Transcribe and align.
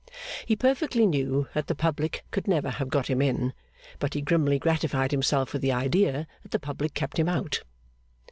He 0.47 0.55
perfectly 0.55 1.05
knew 1.05 1.47
that 1.53 1.67
the 1.67 1.75
public 1.75 2.25
could 2.31 2.47
never 2.47 2.71
have 2.71 2.89
got 2.89 3.07
him 3.07 3.21
in, 3.21 3.53
but 3.99 4.15
he 4.15 4.21
grimly 4.21 4.57
gratified 4.57 5.11
himself 5.11 5.53
with 5.53 5.61
the 5.61 5.71
idea 5.71 6.25
that 6.41 6.49
the 6.51 6.57
public 6.59 6.95
kept 6.95 7.19
him 7.19 7.29
out. 7.29 7.61